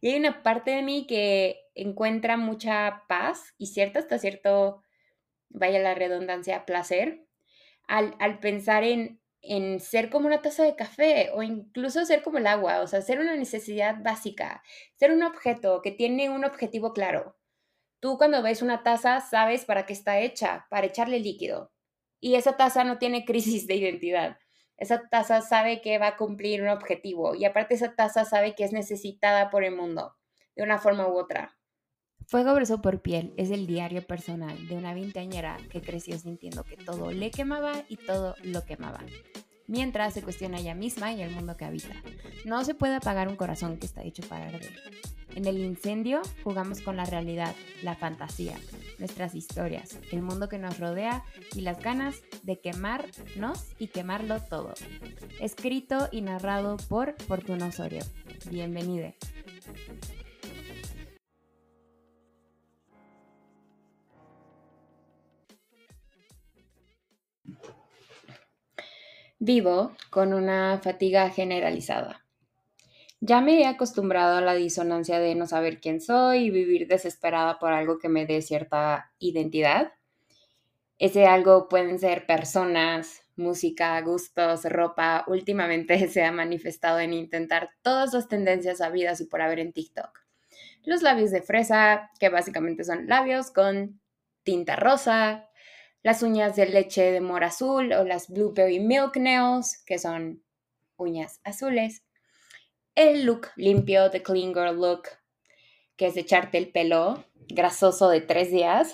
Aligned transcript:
Y 0.00 0.10
hay 0.10 0.18
una 0.18 0.42
parte 0.42 0.70
de 0.70 0.82
mí 0.82 1.06
que 1.06 1.60
encuentra 1.74 2.36
mucha 2.36 3.04
paz 3.08 3.54
y 3.58 3.66
cierto 3.66 3.98
hasta 3.98 4.18
cierto, 4.18 4.82
vaya 5.48 5.78
la 5.80 5.94
redundancia, 5.94 6.66
placer, 6.66 7.26
al, 7.88 8.14
al 8.20 8.38
pensar 8.38 8.84
en, 8.84 9.20
en 9.42 9.80
ser 9.80 10.10
como 10.10 10.26
una 10.26 10.42
taza 10.42 10.64
de 10.64 10.76
café 10.76 11.30
o 11.34 11.42
incluso 11.42 12.04
ser 12.04 12.22
como 12.22 12.38
el 12.38 12.46
agua, 12.46 12.80
o 12.80 12.86
sea, 12.86 13.02
ser 13.02 13.20
una 13.20 13.36
necesidad 13.36 14.02
básica, 14.02 14.62
ser 14.96 15.12
un 15.12 15.22
objeto 15.22 15.80
que 15.82 15.92
tiene 15.92 16.30
un 16.30 16.44
objetivo 16.44 16.92
claro. 16.92 17.36
Tú 18.00 18.18
cuando 18.18 18.42
ves 18.42 18.62
una 18.62 18.82
taza 18.82 19.20
sabes 19.20 19.64
para 19.64 19.86
qué 19.86 19.92
está 19.92 20.20
hecha, 20.20 20.66
para 20.70 20.86
echarle 20.86 21.20
líquido. 21.20 21.72
Y 22.20 22.34
esa 22.36 22.56
taza 22.56 22.84
no 22.84 22.98
tiene 22.98 23.24
crisis 23.26 23.66
de 23.66 23.76
identidad. 23.76 24.38
Esa 24.78 25.08
taza 25.08 25.42
sabe 25.42 25.80
que 25.82 25.98
va 25.98 26.08
a 26.08 26.16
cumplir 26.16 26.62
un 26.62 26.68
objetivo 26.68 27.34
y 27.34 27.44
aparte 27.44 27.74
esa 27.74 27.94
taza 27.94 28.24
sabe 28.24 28.54
que 28.54 28.64
es 28.64 28.72
necesitada 28.72 29.50
por 29.50 29.64
el 29.64 29.74
mundo, 29.74 30.16
de 30.54 30.62
una 30.62 30.78
forma 30.78 31.08
u 31.08 31.18
otra. 31.18 31.58
Fuego 32.26 32.54
Broso 32.54 32.80
por 32.80 33.00
Piel 33.00 33.34
es 33.36 33.50
el 33.50 33.66
diario 33.66 34.06
personal 34.06 34.68
de 34.68 34.76
una 34.76 34.94
vinteañera 34.94 35.56
que 35.70 35.80
creció 35.80 36.18
sintiendo 36.18 36.62
que 36.62 36.76
todo 36.76 37.10
le 37.10 37.30
quemaba 37.30 37.84
y 37.88 37.96
todo 37.96 38.36
lo 38.42 38.64
quemaba, 38.64 39.00
mientras 39.68 40.14
se 40.14 40.22
cuestiona 40.22 40.58
ella 40.58 40.74
misma 40.74 41.12
y 41.12 41.22
el 41.22 41.30
mundo 41.30 41.56
que 41.56 41.64
habita. 41.64 41.94
No 42.44 42.64
se 42.64 42.74
puede 42.74 42.96
apagar 42.96 43.28
un 43.28 43.36
corazón 43.36 43.78
que 43.78 43.86
está 43.86 44.02
hecho 44.02 44.22
para 44.28 44.46
arder. 44.46 44.74
En 45.34 45.44
el 45.44 45.58
incendio 45.58 46.22
jugamos 46.42 46.80
con 46.80 46.96
la 46.96 47.04
realidad, 47.04 47.54
la 47.82 47.94
fantasía, 47.94 48.56
nuestras 48.98 49.36
historias, 49.36 49.96
el 50.10 50.22
mundo 50.22 50.48
que 50.48 50.58
nos 50.58 50.80
rodea 50.80 51.22
y 51.54 51.60
las 51.60 51.80
ganas 51.80 52.16
de 52.42 52.58
quemarnos 52.58 53.66
y 53.78 53.88
quemarlo 53.88 54.40
todo. 54.40 54.74
Escrito 55.40 56.08
y 56.10 56.22
narrado 56.22 56.76
por 56.88 57.14
Fortuna 57.22 57.66
Osorio. 57.66 58.02
Bienvenide. 58.50 59.14
Vivo 69.40 69.92
con 70.10 70.32
una 70.32 70.80
fatiga 70.82 71.30
generalizada. 71.30 72.24
Ya 73.20 73.40
me 73.40 73.60
he 73.60 73.66
acostumbrado 73.66 74.36
a 74.36 74.40
la 74.40 74.54
disonancia 74.54 75.20
de 75.20 75.36
no 75.36 75.46
saber 75.46 75.80
quién 75.80 76.00
soy 76.00 76.46
y 76.46 76.50
vivir 76.50 76.88
desesperada 76.88 77.60
por 77.60 77.72
algo 77.72 77.98
que 77.98 78.08
me 78.08 78.26
dé 78.26 78.42
cierta 78.42 79.12
identidad. 79.20 79.92
Ese 80.98 81.26
algo 81.26 81.68
pueden 81.68 82.00
ser 82.00 82.26
personas, 82.26 83.22
música, 83.36 84.00
gustos, 84.00 84.64
ropa. 84.64 85.24
Últimamente 85.28 86.08
se 86.08 86.24
ha 86.24 86.32
manifestado 86.32 86.98
en 86.98 87.12
intentar 87.12 87.70
todas 87.82 88.12
las 88.14 88.26
tendencias 88.26 88.80
habidas 88.80 89.20
y 89.20 89.26
por 89.26 89.40
haber 89.40 89.60
en 89.60 89.72
TikTok. 89.72 90.18
Los 90.84 91.02
labios 91.02 91.30
de 91.30 91.42
fresa, 91.42 92.10
que 92.18 92.28
básicamente 92.28 92.82
son 92.82 93.06
labios 93.06 93.52
con 93.52 94.00
tinta 94.42 94.74
rosa, 94.74 95.47
las 96.02 96.22
uñas 96.22 96.56
de 96.56 96.66
leche 96.66 97.12
de 97.12 97.20
mora 97.20 97.48
azul 97.48 97.92
o 97.92 98.04
las 98.04 98.28
blueberry 98.28 98.80
milk 98.80 99.16
nails, 99.16 99.82
que 99.84 99.98
son 99.98 100.42
uñas 100.96 101.40
azules. 101.44 102.04
El 102.94 103.24
look 103.24 103.48
limpio, 103.56 104.10
the 104.10 104.22
clean 104.22 104.52
girl 104.52 104.76
look, 104.76 105.08
que 105.96 106.06
es 106.06 106.16
echarte 106.16 106.58
el 106.58 106.70
pelo 106.70 107.24
grasoso 107.48 108.08
de 108.08 108.20
tres 108.20 108.50
días 108.50 108.92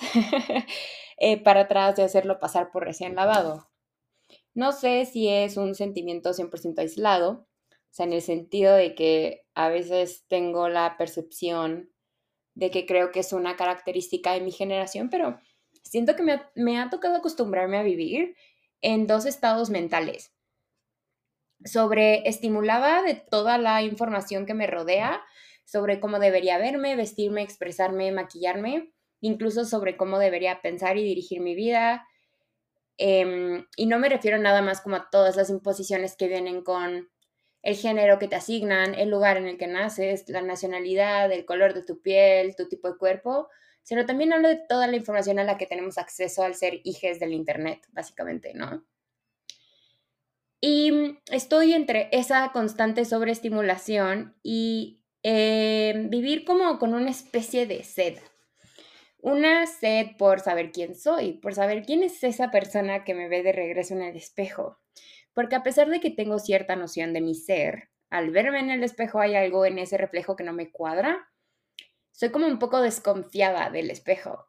eh, 1.18 1.42
para 1.42 1.62
atrás 1.62 1.96
de 1.96 2.04
hacerlo 2.04 2.38
pasar 2.38 2.70
por 2.70 2.84
recién 2.84 3.14
lavado. 3.14 3.68
No 4.54 4.72
sé 4.72 5.04
si 5.06 5.28
es 5.28 5.56
un 5.56 5.74
sentimiento 5.74 6.30
100% 6.30 6.78
aislado, 6.78 7.30
o 7.30 7.96
sea, 7.96 8.06
en 8.06 8.12
el 8.12 8.22
sentido 8.22 8.74
de 8.74 8.94
que 8.94 9.46
a 9.54 9.68
veces 9.68 10.24
tengo 10.28 10.68
la 10.68 10.96
percepción 10.96 11.92
de 12.54 12.70
que 12.70 12.86
creo 12.86 13.10
que 13.10 13.20
es 13.20 13.32
una 13.32 13.56
característica 13.56 14.32
de 14.32 14.40
mi 14.40 14.52
generación, 14.52 15.10
pero 15.10 15.40
siento 15.84 16.16
que 16.16 16.22
me 16.54 16.78
ha, 16.78 16.90
tocado 16.90 17.16
acostumbrarme 17.16 17.78
a 17.78 17.82
vivir 17.82 18.36
en 18.80 19.06
dos 19.06 19.26
estados 19.26 19.70
mentales. 19.70 20.32
Sobreestimulaba 21.64 23.02
de 23.02 23.14
toda 23.14 23.58
la 23.58 23.82
información 23.82 24.46
que 24.46 24.54
me 24.54 24.66
rodea, 24.66 25.22
sobre 25.64 26.00
cómo 26.00 26.18
debería 26.18 26.58
verme, 26.58 26.96
vestirme, 26.96 27.42
expresarme, 27.42 28.12
maquillarme, 28.12 28.92
incluso 29.20 29.64
sobre 29.64 29.96
cómo 29.96 30.18
debería 30.18 30.60
pensar 30.60 30.98
y 30.98 31.04
dirigir 31.04 31.40
mi 31.40 31.54
vida. 31.54 32.06
Em, 32.98 33.66
y 33.76 33.86
no 33.86 33.98
me 33.98 34.08
refiero 34.08 34.38
nada 34.38 34.60
más 34.60 34.80
como 34.80 34.96
a 34.96 35.08
todas 35.10 35.36
las 35.36 35.48
imposiciones 35.48 36.16
que 36.16 36.28
vienen 36.28 36.62
con 36.62 37.08
el 37.62 37.76
género 37.76 38.18
que 38.18 38.28
te 38.28 38.36
asignan, 38.36 38.94
el 38.94 39.08
lugar 39.08 39.38
en 39.38 39.48
el 39.48 39.56
que 39.56 39.66
naces, 39.66 40.28
la 40.28 40.42
nacionalidad, 40.42 41.32
el 41.32 41.46
color 41.46 41.72
de 41.72 41.82
tu 41.82 42.02
piel, 42.02 42.54
tu 42.56 42.68
tipo 42.68 42.90
de 42.90 42.98
cuerpo, 42.98 43.48
sino 43.84 44.06
también 44.06 44.32
hablo 44.32 44.48
de 44.48 44.60
toda 44.68 44.88
la 44.88 44.96
información 44.96 45.38
a 45.38 45.44
la 45.44 45.56
que 45.56 45.66
tenemos 45.66 45.98
acceso 45.98 46.42
al 46.42 46.54
ser 46.54 46.80
hijes 46.82 47.20
del 47.20 47.32
Internet, 47.32 47.86
básicamente, 47.92 48.52
¿no? 48.54 48.84
Y 50.60 51.18
estoy 51.30 51.74
entre 51.74 52.08
esa 52.10 52.50
constante 52.52 53.04
sobreestimulación 53.04 54.34
y 54.42 55.02
eh, 55.22 56.06
vivir 56.08 56.46
como 56.46 56.78
con 56.78 56.94
una 56.94 57.10
especie 57.10 57.66
de 57.66 57.84
sed. 57.84 58.18
Una 59.18 59.66
sed 59.66 60.16
por 60.18 60.40
saber 60.40 60.72
quién 60.72 60.94
soy, 60.94 61.34
por 61.34 61.54
saber 61.54 61.82
quién 61.84 62.02
es 62.02 62.24
esa 62.24 62.50
persona 62.50 63.04
que 63.04 63.12
me 63.12 63.28
ve 63.28 63.42
de 63.42 63.52
regreso 63.52 63.92
en 63.92 64.02
el 64.02 64.16
espejo. 64.16 64.78
Porque 65.34 65.56
a 65.56 65.62
pesar 65.62 65.90
de 65.90 66.00
que 66.00 66.10
tengo 66.10 66.38
cierta 66.38 66.76
noción 66.76 67.12
de 67.12 67.20
mi 67.20 67.34
ser, 67.34 67.90
al 68.08 68.30
verme 68.30 68.60
en 68.60 68.70
el 68.70 68.82
espejo 68.82 69.20
hay 69.20 69.34
algo 69.34 69.66
en 69.66 69.78
ese 69.78 69.98
reflejo 69.98 70.36
que 70.36 70.44
no 70.44 70.54
me 70.54 70.70
cuadra 70.70 71.28
soy 72.14 72.30
como 72.30 72.46
un 72.46 72.60
poco 72.60 72.80
desconfiada 72.80 73.70
del 73.70 73.90
espejo. 73.90 74.46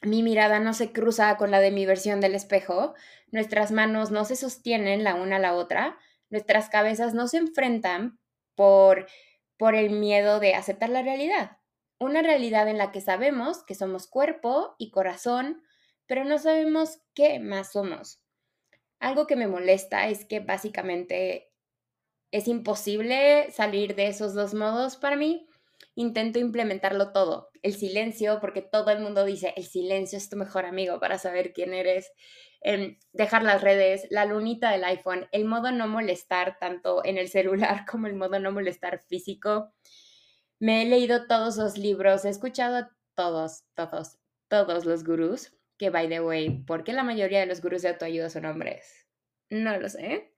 Mi 0.00 0.22
mirada 0.22 0.58
no 0.58 0.72
se 0.72 0.90
cruza 0.90 1.36
con 1.36 1.50
la 1.50 1.60
de 1.60 1.70
mi 1.70 1.84
versión 1.84 2.20
del 2.20 2.34
espejo, 2.34 2.94
nuestras 3.30 3.72
manos 3.72 4.10
no 4.10 4.24
se 4.24 4.36
sostienen 4.36 5.04
la 5.04 5.16
una 5.16 5.36
a 5.36 5.38
la 5.38 5.54
otra, 5.54 5.98
nuestras 6.30 6.70
cabezas 6.70 7.12
no 7.12 7.28
se 7.28 7.36
enfrentan 7.36 8.18
por, 8.54 9.06
por 9.58 9.74
el 9.74 9.90
miedo 9.90 10.40
de 10.40 10.54
aceptar 10.54 10.88
la 10.88 11.02
realidad. 11.02 11.58
Una 11.98 12.22
realidad 12.22 12.68
en 12.68 12.78
la 12.78 12.90
que 12.90 13.02
sabemos 13.02 13.62
que 13.62 13.74
somos 13.74 14.06
cuerpo 14.06 14.76
y 14.78 14.90
corazón, 14.90 15.62
pero 16.06 16.24
no 16.24 16.38
sabemos 16.38 17.00
qué 17.14 17.38
más 17.38 17.72
somos. 17.72 18.22
Algo 18.98 19.26
que 19.26 19.36
me 19.36 19.46
molesta 19.46 20.08
es 20.08 20.24
que 20.24 20.40
básicamente 20.40 21.52
es 22.30 22.48
imposible 22.48 23.50
salir 23.50 23.94
de 23.94 24.08
esos 24.08 24.32
dos 24.32 24.54
modos 24.54 24.96
para 24.96 25.16
mí 25.16 25.45
intento 25.94 26.38
implementarlo 26.38 27.12
todo. 27.12 27.50
El 27.62 27.74
silencio, 27.74 28.38
porque 28.40 28.62
todo 28.62 28.90
el 28.90 29.00
mundo 29.00 29.24
dice, 29.24 29.52
el 29.56 29.64
silencio 29.64 30.18
es 30.18 30.28
tu 30.28 30.36
mejor 30.36 30.66
amigo 30.66 31.00
para 31.00 31.18
saber 31.18 31.52
quién 31.52 31.74
eres. 31.74 32.12
Em, 32.60 32.98
dejar 33.12 33.42
las 33.42 33.62
redes, 33.62 34.06
la 34.10 34.24
lunita 34.24 34.70
del 34.70 34.84
iPhone, 34.84 35.28
el 35.32 35.44
modo 35.44 35.72
no 35.72 35.88
molestar 35.88 36.58
tanto 36.58 37.04
en 37.04 37.18
el 37.18 37.28
celular 37.28 37.84
como 37.90 38.06
el 38.06 38.14
modo 38.14 38.38
no 38.38 38.52
molestar 38.52 39.04
físico. 39.06 39.72
Me 40.58 40.82
he 40.82 40.86
leído 40.86 41.26
todos 41.26 41.56
los 41.56 41.76
libros, 41.78 42.24
he 42.24 42.28
escuchado 42.28 42.76
a 42.76 42.96
todos, 43.14 43.64
todos, 43.74 44.18
todos 44.48 44.84
los 44.84 45.04
gurús, 45.04 45.52
que 45.78 45.90
by 45.90 46.08
the 46.08 46.20
way, 46.20 46.50
¿por 46.64 46.84
qué 46.84 46.92
la 46.92 47.02
mayoría 47.02 47.40
de 47.40 47.46
los 47.46 47.60
gurús 47.60 47.82
de 47.82 47.90
autoayuda 47.90 48.30
son 48.30 48.46
hombres? 48.46 49.06
No 49.50 49.78
lo 49.78 49.88
sé. 49.88 50.32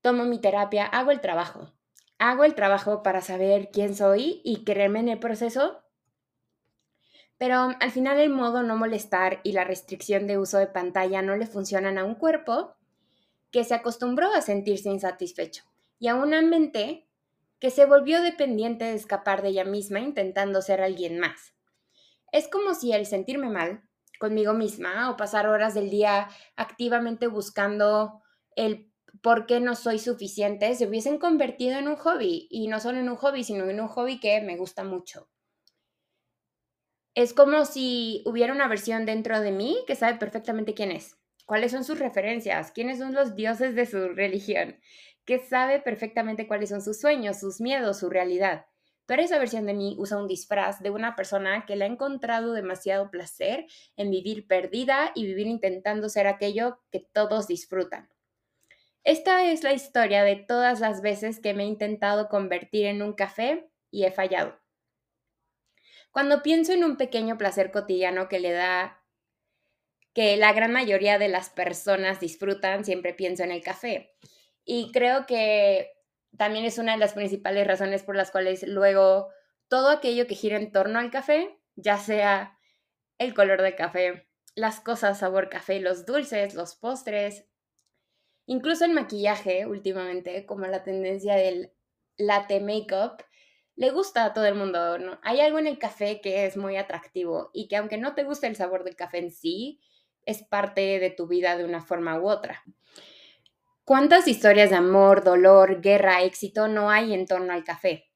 Tomo 0.00 0.24
mi 0.24 0.40
terapia, 0.40 0.86
hago 0.86 1.10
el 1.10 1.20
trabajo 1.20 1.75
hago 2.18 2.44
el 2.44 2.54
trabajo 2.54 3.02
para 3.02 3.20
saber 3.20 3.70
quién 3.72 3.94
soy 3.94 4.40
y 4.44 4.64
quererme 4.64 5.00
en 5.00 5.08
el 5.08 5.18
proceso, 5.18 5.82
pero 7.38 7.70
al 7.78 7.90
final 7.90 8.18
el 8.18 8.30
modo 8.30 8.62
no 8.62 8.76
molestar 8.76 9.40
y 9.42 9.52
la 9.52 9.64
restricción 9.64 10.26
de 10.26 10.38
uso 10.38 10.58
de 10.58 10.66
pantalla 10.66 11.20
no 11.20 11.36
le 11.36 11.46
funcionan 11.46 11.98
a 11.98 12.04
un 12.04 12.14
cuerpo 12.14 12.74
que 13.50 13.64
se 13.64 13.74
acostumbró 13.74 14.32
a 14.32 14.40
sentirse 14.40 14.88
insatisfecho 14.88 15.64
y 15.98 16.08
a 16.08 16.14
una 16.14 16.40
mente 16.42 17.06
que 17.58 17.70
se 17.70 17.86
volvió 17.86 18.22
dependiente 18.22 18.84
de 18.84 18.94
escapar 18.94 19.42
de 19.42 19.48
ella 19.48 19.64
misma 19.64 20.00
intentando 20.00 20.62
ser 20.62 20.80
alguien 20.80 21.18
más. 21.18 21.54
Es 22.32 22.48
como 22.48 22.74
si 22.74 22.92
el 22.92 23.06
sentirme 23.06 23.48
mal 23.48 23.82
conmigo 24.18 24.52
misma 24.52 25.10
o 25.10 25.16
pasar 25.16 25.46
horas 25.46 25.74
del 25.74 25.90
día 25.90 26.28
activamente 26.56 27.26
buscando 27.26 28.22
el 28.56 28.90
por 29.22 29.46
qué 29.46 29.60
no 29.60 29.74
soy 29.74 29.98
suficiente, 29.98 30.74
se 30.74 30.86
hubiesen 30.86 31.18
convertido 31.18 31.78
en 31.78 31.88
un 31.88 31.96
hobby. 31.96 32.48
Y 32.50 32.68
no 32.68 32.80
solo 32.80 32.98
en 32.98 33.08
un 33.08 33.16
hobby, 33.16 33.44
sino 33.44 33.68
en 33.68 33.80
un 33.80 33.88
hobby 33.88 34.20
que 34.20 34.40
me 34.40 34.56
gusta 34.56 34.84
mucho. 34.84 35.28
Es 37.14 37.32
como 37.32 37.64
si 37.64 38.22
hubiera 38.26 38.52
una 38.52 38.68
versión 38.68 39.06
dentro 39.06 39.40
de 39.40 39.50
mí 39.50 39.78
que 39.86 39.94
sabe 39.96 40.18
perfectamente 40.18 40.74
quién 40.74 40.92
es, 40.92 41.16
cuáles 41.46 41.72
son 41.72 41.82
sus 41.82 41.98
referencias, 41.98 42.72
quiénes 42.72 42.98
son 42.98 43.14
los 43.14 43.34
dioses 43.34 43.74
de 43.74 43.86
su 43.86 44.08
religión, 44.08 44.78
que 45.24 45.38
sabe 45.38 45.80
perfectamente 45.80 46.46
cuáles 46.46 46.68
son 46.68 46.82
sus 46.82 47.00
sueños, 47.00 47.40
sus 47.40 47.60
miedos, 47.60 48.00
su 48.00 48.10
realidad. 48.10 48.66
Pero 49.06 49.22
esa 49.22 49.38
versión 49.38 49.66
de 49.66 49.72
mí 49.72 49.94
usa 49.98 50.18
un 50.18 50.28
disfraz 50.28 50.82
de 50.82 50.90
una 50.90 51.16
persona 51.16 51.64
que 51.64 51.76
le 51.76 51.84
ha 51.84 51.88
encontrado 51.88 52.52
demasiado 52.52 53.10
placer 53.10 53.66
en 53.96 54.10
vivir 54.10 54.46
perdida 54.46 55.12
y 55.14 55.24
vivir 55.26 55.46
intentando 55.46 56.08
ser 56.08 56.26
aquello 56.26 56.80
que 56.90 57.00
todos 57.00 57.46
disfrutan. 57.46 58.10
Esta 59.06 59.44
es 59.44 59.62
la 59.62 59.72
historia 59.72 60.24
de 60.24 60.34
todas 60.34 60.80
las 60.80 61.00
veces 61.00 61.38
que 61.38 61.54
me 61.54 61.62
he 61.62 61.66
intentado 61.66 62.28
convertir 62.28 62.86
en 62.86 63.02
un 63.02 63.12
café 63.12 63.70
y 63.92 64.02
he 64.04 64.10
fallado. 64.10 64.60
Cuando 66.10 66.42
pienso 66.42 66.72
en 66.72 66.82
un 66.82 66.96
pequeño 66.96 67.38
placer 67.38 67.70
cotidiano 67.70 68.28
que 68.28 68.40
le 68.40 68.50
da 68.50 69.00
que 70.12 70.36
la 70.36 70.52
gran 70.52 70.72
mayoría 70.72 71.20
de 71.20 71.28
las 71.28 71.50
personas 71.50 72.18
disfrutan, 72.18 72.84
siempre 72.84 73.14
pienso 73.14 73.44
en 73.44 73.52
el 73.52 73.62
café. 73.62 74.12
Y 74.64 74.90
creo 74.90 75.24
que 75.24 75.92
también 76.36 76.64
es 76.64 76.78
una 76.78 76.94
de 76.94 76.98
las 76.98 77.14
principales 77.14 77.64
razones 77.64 78.02
por 78.02 78.16
las 78.16 78.32
cuales 78.32 78.66
luego 78.66 79.28
todo 79.68 79.90
aquello 79.90 80.26
que 80.26 80.34
gira 80.34 80.56
en 80.56 80.72
torno 80.72 80.98
al 80.98 81.12
café, 81.12 81.56
ya 81.76 81.96
sea 81.98 82.58
el 83.18 83.34
color 83.34 83.62
del 83.62 83.76
café, 83.76 84.28
las 84.56 84.80
cosas 84.80 85.20
sabor 85.20 85.48
café, 85.48 85.78
los 85.78 86.06
dulces, 86.06 86.54
los 86.54 86.74
postres, 86.74 87.44
incluso 88.46 88.84
el 88.84 88.92
maquillaje 88.92 89.66
últimamente, 89.66 90.46
como 90.46 90.66
la 90.66 90.82
tendencia 90.82 91.34
del 91.34 91.72
latte 92.16 92.60
makeup, 92.60 93.22
le 93.74 93.90
gusta 93.90 94.24
a 94.24 94.32
todo 94.32 94.46
el 94.46 94.54
mundo. 94.54 94.96
Hay 95.22 95.40
algo 95.40 95.58
en 95.58 95.66
el 95.66 95.78
café 95.78 96.20
que 96.20 96.46
es 96.46 96.56
muy 96.56 96.76
atractivo 96.76 97.50
y 97.52 97.68
que 97.68 97.76
aunque 97.76 97.98
no 97.98 98.14
te 98.14 98.24
guste 98.24 98.46
el 98.46 98.56
sabor 98.56 98.84
del 98.84 98.96
café 98.96 99.18
en 99.18 99.30
sí, 99.30 99.80
es 100.24 100.42
parte 100.42 100.98
de 100.98 101.10
tu 101.10 101.26
vida 101.26 101.56
de 101.56 101.64
una 101.64 101.82
forma 101.82 102.18
u 102.18 102.28
otra. 102.28 102.64
¿Cuántas 103.84 104.26
historias 104.26 104.70
de 104.70 104.76
amor, 104.76 105.22
dolor, 105.22 105.80
guerra, 105.80 106.22
éxito 106.22 106.66
no 106.66 106.90
hay 106.90 107.14
en 107.14 107.26
torno 107.26 107.52
al 107.52 107.62
café? 107.62 108.10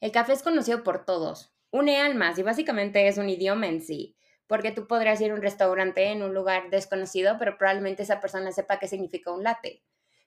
El 0.00 0.12
café 0.12 0.32
es 0.32 0.42
conocido 0.42 0.82
por 0.82 1.04
todos, 1.04 1.52
une 1.70 2.00
almas 2.00 2.38
y 2.38 2.42
básicamente 2.42 3.06
es 3.06 3.18
un 3.18 3.28
idioma 3.28 3.66
en 3.66 3.82
sí, 3.82 4.16
porque 4.50 4.72
tú 4.72 4.86
podrías 4.88 5.20
ir 5.20 5.30
a 5.30 5.34
un 5.34 5.42
restaurante 5.42 6.10
en 6.10 6.22
un 6.22 6.34
lugar 6.34 6.68
desconocido, 6.70 7.36
pero 7.38 7.56
probablemente 7.56 8.02
esa 8.02 8.20
persona 8.20 8.50
sepa 8.50 8.80
qué 8.80 8.88
significa 8.88 9.32
un 9.32 9.44
latte. 9.44 9.84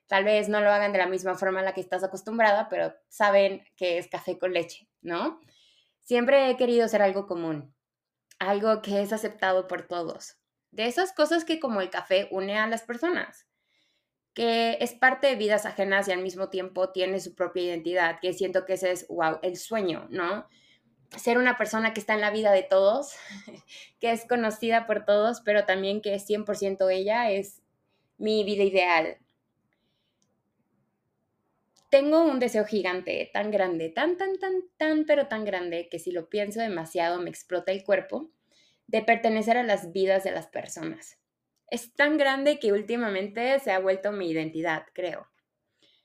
Tal 0.07 0.23
vez 0.23 0.47
no 0.47 0.61
lo 0.61 0.71
hagan 0.71 0.93
de 0.93 0.97
la 0.97 1.07
misma 1.07 1.35
forma 1.35 1.59
a 1.59 1.63
la 1.63 1.73
que 1.73 1.81
estás 1.81 2.03
acostumbrada, 2.03 2.69
pero 2.69 2.93
saben 3.09 3.65
que 3.75 3.97
es 3.97 4.07
café 4.07 4.39
con 4.39 4.53
leche, 4.53 4.87
¿no? 5.01 5.41
Siempre 5.99 6.49
he 6.49 6.57
querido 6.57 6.87
ser 6.87 7.01
algo 7.01 7.27
común, 7.27 7.75
algo 8.39 8.81
que 8.81 9.01
es 9.01 9.11
aceptado 9.13 9.67
por 9.67 9.87
todos 9.87 10.37
de 10.73 10.87
esas 10.87 11.13
cosas 11.13 11.45
que 11.45 11.59
como 11.59 11.81
el 11.81 11.91
café 11.91 12.27
une 12.31 12.57
a 12.57 12.67
las 12.67 12.81
personas, 12.81 13.47
que 14.33 14.77
es 14.81 14.93
parte 14.93 15.27
de 15.27 15.35
vidas 15.35 15.67
ajenas 15.67 16.07
y 16.07 16.11
al 16.11 16.23
mismo 16.23 16.49
tiempo 16.49 16.89
tiene 16.89 17.19
su 17.19 17.35
propia 17.35 17.63
identidad, 17.63 18.19
que 18.19 18.33
siento 18.33 18.65
que 18.65 18.73
ese 18.73 18.91
es, 18.91 19.07
wow, 19.07 19.37
el 19.43 19.57
sueño, 19.57 20.07
¿no? 20.09 20.47
Ser 21.17 21.37
una 21.37 21.57
persona 21.57 21.93
que 21.93 21.99
está 21.99 22.13
en 22.13 22.21
la 22.21 22.31
vida 22.31 22.51
de 22.51 22.63
todos, 22.63 23.15
que 23.99 24.11
es 24.11 24.25
conocida 24.25 24.85
por 24.87 25.05
todos, 25.05 25.41
pero 25.41 25.65
también 25.65 26.01
que 26.01 26.15
es 26.15 26.27
100% 26.27 26.91
ella, 26.91 27.31
es 27.31 27.61
mi 28.17 28.43
vida 28.43 28.63
ideal. 28.63 29.17
Tengo 31.89 32.23
un 32.23 32.39
deseo 32.39 32.65
gigante, 32.65 33.29
tan 33.31 33.51
grande, 33.51 33.89
tan, 33.89 34.17
tan, 34.17 34.39
tan, 34.39 34.63
tan, 34.77 35.05
pero 35.05 35.27
tan 35.27 35.45
grande, 35.45 35.89
que 35.89 35.99
si 35.99 36.11
lo 36.11 36.27
pienso 36.27 36.59
demasiado 36.59 37.19
me 37.21 37.29
explota 37.29 37.71
el 37.71 37.83
cuerpo 37.83 38.31
de 38.87 39.01
pertenecer 39.03 39.57
a 39.57 39.63
las 39.63 39.91
vidas 39.91 40.23
de 40.23 40.31
las 40.31 40.47
personas. 40.47 41.19
Es 41.69 41.93
tan 41.93 42.17
grande 42.17 42.59
que 42.59 42.71
últimamente 42.71 43.59
se 43.59 43.71
ha 43.71 43.79
vuelto 43.79 44.11
mi 44.11 44.29
identidad, 44.29 44.85
creo. 44.93 45.27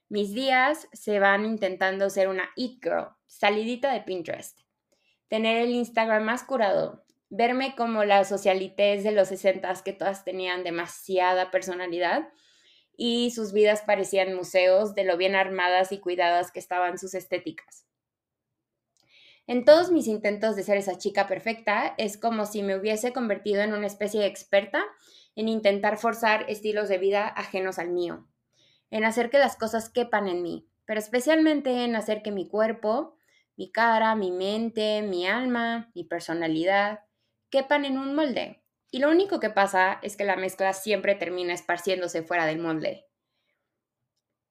Mis 0.09 0.33
días 0.33 0.89
se 0.93 1.19
van 1.19 1.45
intentando 1.45 2.09
ser 2.09 2.29
una 2.29 2.49
It 2.57 2.83
Girl, 2.83 3.09
salidita 3.27 3.93
de 3.93 4.01
Pinterest. 4.01 4.68
Tener 5.29 5.59
el 5.59 5.71
Instagram 5.71 6.25
más 6.25 6.43
curado, 6.43 7.05
verme 7.31 7.75
como 7.77 8.05
las 8.05 8.29
socialites 8.29 9.05
de 9.05 9.13
los 9.13 9.29
60 9.29 9.73
que 9.85 9.93
todas 9.93 10.25
tenían 10.25 10.65
demasiada 10.65 11.51
personalidad 11.51 12.29
y 12.97 13.31
sus 13.31 13.53
vidas 13.53 13.83
parecían 13.87 14.35
museos 14.35 14.95
de 14.95 15.05
lo 15.05 15.17
bien 15.17 15.37
armadas 15.37 15.93
y 15.93 15.99
cuidadas 15.99 16.51
que 16.51 16.59
estaban 16.59 16.99
sus 16.99 17.15
estéticas. 17.15 17.87
En 19.47 19.65
todos 19.65 19.91
mis 19.91 20.09
intentos 20.09 20.57
de 20.57 20.63
ser 20.63 20.77
esa 20.77 20.99
chica 20.99 21.27
perfecta, 21.27 21.95
es 21.97 22.19
como 22.19 22.45
si 22.45 22.63
me 22.63 22.77
hubiese 22.77 23.15
convertido 23.15 23.63
en 23.63 23.73
una 23.73 23.87
especie 23.87 24.21
de 24.21 24.27
experta 24.27 24.85
en 25.37 25.49
intentar 25.49 25.97
forzar 25.97 26.45
estilos 26.49 26.89
de 26.89 26.99
vida 26.99 27.29
ajenos 27.29 27.79
al 27.79 27.91
mío, 27.91 28.27
en 28.91 29.05
hacer 29.05 29.31
que 29.31 29.39
las 29.39 29.57
cosas 29.57 29.89
quepan 29.89 30.27
en 30.27 30.43
mí, 30.43 30.69
pero 30.85 30.99
especialmente 30.99 31.85
en 31.85 31.97
hacer 31.97 32.23
que 32.23 32.33
mi 32.33 32.49
cuerpo, 32.49 33.17
mi 33.59 33.71
cara, 33.71 34.15
mi 34.15 34.31
mente, 34.31 35.03
mi 35.03 35.27
alma, 35.27 35.91
mi 35.95 36.05
personalidad, 36.05 37.01
quepan 37.51 37.85
en 37.85 37.99
un 37.99 38.15
molde. 38.15 38.65
Y 38.91 39.01
lo 39.01 39.11
único 39.11 39.39
que 39.39 39.51
pasa 39.51 39.99
es 40.03 40.17
que 40.17 40.25
la 40.25 40.37
mezcla 40.37 40.73
siempre 40.73 41.15
termina 41.15 41.53
esparciéndose 41.53 42.23
fuera 42.23 42.47
del 42.47 42.59
molde. 42.59 43.05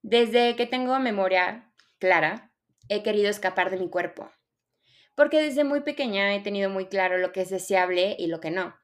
Desde 0.04 0.56
que 0.56 0.68
tengo 0.68 1.00
memoria 1.00 1.74
clara, 1.98 2.52
he 2.88 3.02
querido 3.02 3.32
escapar 3.32 3.72
de 3.72 3.78
mi 3.78 3.90
cuerpo 3.90 4.30
porque 5.18 5.42
desde 5.42 5.64
muy 5.64 5.82
pequeña 5.82 6.36
he 6.36 6.42
tenido 6.42 6.70
muy 6.70 6.86
claro 6.86 7.18
lo 7.18 7.32
que 7.32 7.42
es 7.42 7.50
deseable 7.50 8.16
y 8.20 8.28
lo 8.28 8.40
que 8.40 8.52
no. 8.52 8.78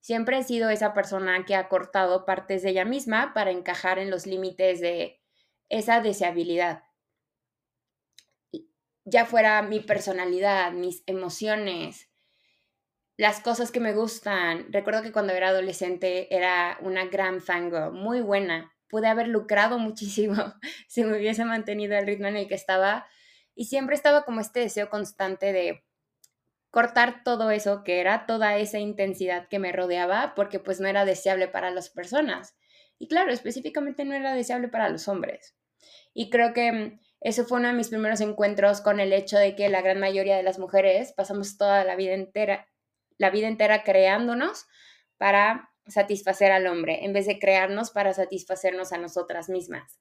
Siempre 0.00 0.38
he 0.38 0.42
sido 0.42 0.70
esa 0.70 0.94
persona 0.94 1.44
que 1.44 1.54
ha 1.54 1.68
cortado 1.68 2.24
partes 2.24 2.62
de 2.62 2.70
ella 2.70 2.86
misma 2.86 3.34
para 3.34 3.50
encajar 3.50 3.98
en 3.98 4.10
los 4.10 4.26
límites 4.26 4.80
de 4.80 5.20
esa 5.68 6.00
deseabilidad. 6.00 6.84
Ya 9.10 9.24
fuera 9.24 9.62
mi 9.62 9.80
personalidad, 9.80 10.72
mis 10.72 11.02
emociones, 11.06 12.10
las 13.16 13.40
cosas 13.40 13.70
que 13.70 13.80
me 13.80 13.94
gustan. 13.94 14.70
Recuerdo 14.70 15.02
que 15.02 15.12
cuando 15.12 15.32
era 15.32 15.48
adolescente 15.48 16.34
era 16.34 16.76
una 16.82 17.06
gran 17.06 17.40
fangirl, 17.40 17.92
muy 17.92 18.20
buena. 18.20 18.74
Pude 18.88 19.06
haber 19.06 19.28
lucrado 19.28 19.78
muchísimo 19.78 20.36
si 20.88 21.04
me 21.04 21.16
hubiese 21.16 21.44
mantenido 21.46 21.96
el 21.96 22.06
ritmo 22.06 22.26
en 22.26 22.36
el 22.36 22.48
que 22.48 22.54
estaba, 22.54 23.06
y 23.54 23.64
siempre 23.64 23.96
estaba 23.96 24.24
como 24.24 24.40
este 24.40 24.60
deseo 24.60 24.90
constante 24.90 25.52
de 25.52 25.84
cortar 26.70 27.24
todo 27.24 27.50
eso 27.50 27.82
que 27.82 28.00
era 28.00 28.26
toda 28.26 28.58
esa 28.58 28.78
intensidad 28.78 29.48
que 29.48 29.58
me 29.58 29.72
rodeaba 29.72 30.34
porque 30.36 30.58
pues 30.58 30.80
no 30.80 30.86
era 30.86 31.06
deseable 31.06 31.48
para 31.48 31.70
las 31.70 31.88
personas. 31.88 32.56
Y 32.98 33.08
claro, 33.08 33.32
específicamente 33.32 34.04
no 34.04 34.14
era 34.14 34.34
deseable 34.34 34.68
para 34.68 34.90
los 34.90 35.08
hombres. 35.08 35.56
Y 36.12 36.30
creo 36.30 36.52
que 36.52 37.00
eso 37.20 37.44
fue 37.44 37.58
uno 37.58 37.68
de 37.68 37.74
mis 37.74 37.88
primeros 37.88 38.20
encuentros 38.20 38.80
con 38.80 39.00
el 39.00 39.12
hecho 39.12 39.38
de 39.38 39.56
que 39.56 39.68
la 39.68 39.82
gran 39.82 39.98
mayoría 39.98 40.36
de 40.36 40.42
las 40.42 40.58
mujeres 40.58 41.12
pasamos 41.12 41.56
toda 41.58 41.84
la 41.84 41.96
vida 41.96 42.14
entera, 42.14 42.68
la 43.16 43.30
vida 43.30 43.48
entera 43.48 43.82
creándonos 43.82 44.66
para 45.16 45.70
satisfacer 45.86 46.52
al 46.52 46.66
hombre, 46.66 47.04
en 47.04 47.12
vez 47.12 47.26
de 47.26 47.38
crearnos 47.38 47.90
para 47.90 48.14
satisfacernos 48.14 48.92
a 48.92 48.98
nosotras 48.98 49.48
mismas. 49.48 49.98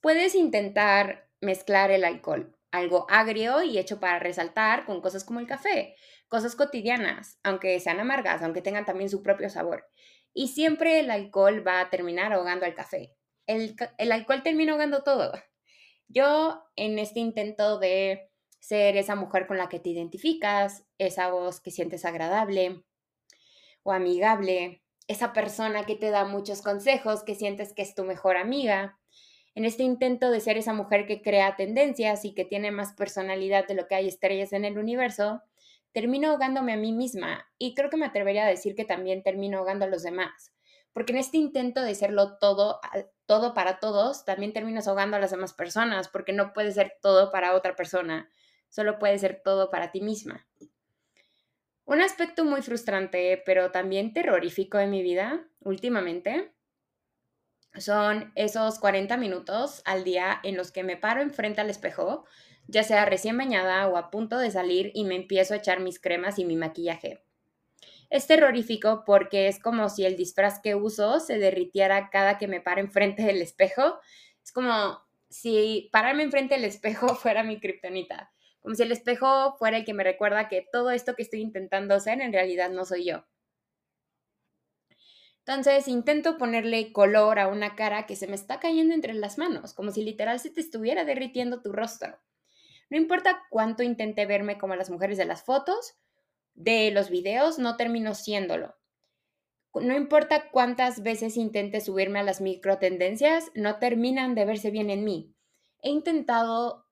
Puedes 0.00 0.34
intentar 0.34 1.30
mezclar 1.40 1.90
el 1.90 2.04
alcohol, 2.04 2.56
algo 2.70 3.06
agrio 3.08 3.62
y 3.62 3.78
hecho 3.78 4.00
para 4.00 4.18
resaltar 4.18 4.84
con 4.84 5.00
cosas 5.00 5.24
como 5.24 5.40
el 5.40 5.46
café, 5.46 5.94
cosas 6.28 6.56
cotidianas, 6.56 7.38
aunque 7.42 7.78
sean 7.80 8.00
amargas, 8.00 8.42
aunque 8.42 8.62
tengan 8.62 8.84
también 8.84 9.08
su 9.08 9.22
propio 9.22 9.48
sabor. 9.48 9.86
Y 10.34 10.48
siempre 10.48 11.00
el 11.00 11.10
alcohol 11.10 11.66
va 11.66 11.80
a 11.80 11.90
terminar 11.90 12.32
ahogando 12.32 12.66
al 12.66 12.74
café. 12.74 13.14
El, 13.46 13.76
el 13.98 14.12
alcohol 14.12 14.42
termina 14.42 14.72
ahogando 14.72 15.02
todo. 15.02 15.32
Yo 16.08 16.62
en 16.76 16.98
este 16.98 17.20
intento 17.20 17.78
de 17.78 18.30
ser 18.60 18.96
esa 18.96 19.16
mujer 19.16 19.46
con 19.46 19.58
la 19.58 19.68
que 19.68 19.80
te 19.80 19.90
identificas, 19.90 20.86
esa 20.98 21.30
voz 21.30 21.60
que 21.60 21.70
sientes 21.70 22.04
agradable 22.04 22.84
o 23.82 23.92
amigable, 23.92 24.82
esa 25.08 25.32
persona 25.32 25.84
que 25.84 25.96
te 25.96 26.10
da 26.10 26.24
muchos 26.24 26.62
consejos, 26.62 27.24
que 27.24 27.34
sientes 27.34 27.72
que 27.72 27.82
es 27.82 27.94
tu 27.94 28.04
mejor 28.04 28.36
amiga, 28.36 28.98
en 29.54 29.64
este 29.64 29.82
intento 29.82 30.30
de 30.30 30.40
ser 30.40 30.56
esa 30.56 30.72
mujer 30.72 31.06
que 31.06 31.20
crea 31.20 31.56
tendencias 31.56 32.24
y 32.24 32.34
que 32.34 32.44
tiene 32.44 32.70
más 32.70 32.94
personalidad 32.94 33.66
de 33.66 33.74
lo 33.74 33.86
que 33.86 33.96
hay 33.96 34.08
estrellas 34.08 34.52
en 34.52 34.64
el 34.64 34.78
universo, 34.78 35.42
termino 35.92 36.30
ahogándome 36.30 36.72
a 36.72 36.78
mí 36.78 36.92
misma 36.92 37.46
y 37.58 37.74
creo 37.74 37.90
que 37.90 37.98
me 37.98 38.06
atrevería 38.06 38.44
a 38.44 38.48
decir 38.48 38.74
que 38.74 38.84
también 38.84 39.22
termino 39.22 39.58
ahogando 39.58 39.84
a 39.84 39.88
los 39.88 40.02
demás, 40.02 40.51
porque 40.92 41.12
en 41.12 41.18
este 41.18 41.36
intento 41.38 41.82
de 41.82 41.94
serlo 41.94 42.38
todo, 42.38 42.80
todo 43.26 43.54
para 43.54 43.78
todos, 43.78 44.24
también 44.24 44.52
terminas 44.52 44.88
ahogando 44.88 45.16
a 45.16 45.20
las 45.20 45.30
demás 45.30 45.52
personas, 45.52 46.08
porque 46.08 46.32
no 46.32 46.52
puedes 46.52 46.74
ser 46.74 46.98
todo 47.00 47.30
para 47.30 47.54
otra 47.54 47.76
persona, 47.76 48.30
solo 48.68 48.98
puedes 48.98 49.20
ser 49.20 49.40
todo 49.42 49.70
para 49.70 49.90
ti 49.90 50.00
misma. 50.00 50.46
Un 51.84 52.00
aspecto 52.00 52.44
muy 52.44 52.62
frustrante, 52.62 53.42
pero 53.44 53.70
también 53.70 54.12
terrorífico 54.12 54.78
de 54.78 54.86
mi 54.86 55.02
vida 55.02 55.48
últimamente, 55.60 56.52
son 57.78 58.32
esos 58.34 58.78
40 58.78 59.16
minutos 59.16 59.82
al 59.86 60.04
día 60.04 60.40
en 60.42 60.56
los 60.56 60.72
que 60.72 60.84
me 60.84 60.96
paro 60.96 61.22
enfrente 61.22 61.60
al 61.62 61.70
espejo, 61.70 62.24
ya 62.66 62.82
sea 62.82 63.06
recién 63.06 63.36
bañada 63.36 63.88
o 63.88 63.96
a 63.96 64.10
punto 64.10 64.38
de 64.38 64.50
salir 64.50 64.92
y 64.94 65.04
me 65.04 65.16
empiezo 65.16 65.54
a 65.54 65.56
echar 65.56 65.80
mis 65.80 65.98
cremas 65.98 66.38
y 66.38 66.44
mi 66.44 66.56
maquillaje. 66.56 67.24
Es 68.12 68.26
terrorífico 68.26 69.04
porque 69.06 69.48
es 69.48 69.58
como 69.58 69.88
si 69.88 70.04
el 70.04 70.18
disfraz 70.18 70.60
que 70.60 70.74
uso 70.74 71.18
se 71.18 71.38
derritiera 71.38 72.10
cada 72.10 72.36
que 72.36 72.46
me 72.46 72.60
paro 72.60 72.82
enfrente 72.82 73.22
del 73.22 73.40
espejo. 73.40 74.00
Es 74.44 74.52
como 74.52 75.00
si 75.30 75.88
pararme 75.94 76.22
enfrente 76.22 76.56
del 76.56 76.64
espejo 76.64 77.08
fuera 77.14 77.42
mi 77.42 77.58
kriptonita. 77.58 78.30
Como 78.60 78.74
si 78.74 78.82
el 78.82 78.92
espejo 78.92 79.56
fuera 79.56 79.78
el 79.78 79.86
que 79.86 79.94
me 79.94 80.04
recuerda 80.04 80.50
que 80.50 80.68
todo 80.70 80.90
esto 80.90 81.14
que 81.14 81.22
estoy 81.22 81.40
intentando 81.40 81.94
hacer 81.94 82.20
en 82.20 82.34
realidad 82.34 82.68
no 82.68 82.84
soy 82.84 83.06
yo. 83.06 83.24
Entonces 85.38 85.88
intento 85.88 86.36
ponerle 86.36 86.92
color 86.92 87.38
a 87.38 87.48
una 87.48 87.76
cara 87.76 88.04
que 88.04 88.16
se 88.16 88.26
me 88.26 88.34
está 88.34 88.60
cayendo 88.60 88.92
entre 88.92 89.14
las 89.14 89.38
manos, 89.38 89.72
como 89.72 89.90
si 89.90 90.04
literal 90.04 90.38
se 90.38 90.50
te 90.50 90.60
estuviera 90.60 91.06
derritiendo 91.06 91.62
tu 91.62 91.72
rostro. 91.72 92.20
No 92.90 92.98
importa 92.98 93.46
cuánto 93.48 93.82
intente 93.82 94.26
verme 94.26 94.58
como 94.58 94.76
las 94.76 94.90
mujeres 94.90 95.16
de 95.16 95.24
las 95.24 95.44
fotos, 95.44 95.96
de 96.54 96.90
los 96.90 97.10
videos, 97.10 97.58
no 97.58 97.76
termino 97.76 98.14
siéndolo. 98.14 98.76
No 99.74 99.96
importa 99.96 100.50
cuántas 100.50 101.02
veces 101.02 101.36
intente 101.36 101.80
subirme 101.80 102.18
a 102.18 102.22
las 102.22 102.40
micro 102.40 102.78
tendencias, 102.78 103.50
no 103.54 103.78
terminan 103.78 104.34
de 104.34 104.44
verse 104.44 104.70
bien 104.70 104.90
en 104.90 105.04
mí. 105.04 105.34
He 105.80 105.88
intentado, 105.88 106.86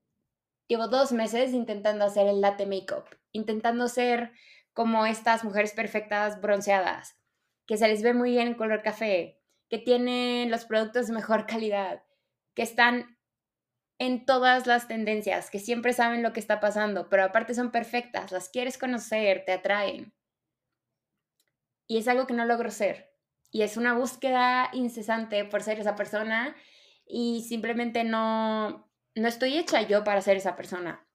llevo 0.67 0.89
dos 0.89 1.13
meses 1.13 1.53
intentando 1.53 2.07
hacer 2.07 2.27
el 2.27 2.41
latte 2.41 2.67
makeup, 2.67 3.05
intentando 3.33 3.87
ser 3.89 4.33
como 4.73 5.05
estas 5.05 5.45
mujeres 5.45 5.73
perfectas 5.73 6.41
bronceadas, 6.41 7.17
que 7.67 7.77
se 7.77 7.87
les 7.87 8.03
ve 8.03 8.15
muy 8.15 8.31
bien 8.31 8.49
en 8.49 8.55
color 8.55 8.83
café, 8.83 9.39
que 9.69 9.79
tienen 9.79 10.51
los 10.51 10.65
productos 10.65 11.09
de 11.09 11.13
mejor 11.13 11.47
calidad, 11.47 12.03
que 12.55 12.63
están 12.63 13.19
en 14.01 14.25
todas 14.25 14.67
las 14.67 14.89
tendencias, 14.89 15.51
que 15.51 15.59
siempre 15.59 15.93
saben 15.93 16.23
lo 16.23 16.33
que 16.33 16.41
está 16.41 16.59
pasando, 16.59 17.11
pero 17.11 17.23
aparte 17.23 17.53
son 17.53 17.71
perfectas, 17.71 18.33
las 18.33 18.49
quieres 18.49 18.79
conocer, 18.79 19.45
te 19.45 19.53
atraen. 19.53 20.15
Y 21.87 21.99
es 21.99 22.09
algo 22.09 22.27
que 22.27 22.33
no 22.33 22.47
logro 22.47 22.71
ser. 22.71 23.13
Y 23.51 23.61
es 23.61 23.77
una 23.77 23.93
búsqueda 23.93 24.71
incesante 24.73 25.45
por 25.45 25.63
ser 25.63 25.79
esa 25.79 25.97
persona 25.97 26.57
y 27.05 27.45
simplemente 27.47 28.03
no, 28.03 28.91
no 29.15 29.29
estoy 29.29 29.59
hecha 29.59 29.83
yo 29.83 30.03
para 30.03 30.23
ser 30.23 30.39
esa 30.39 30.57
persona. 30.57 31.07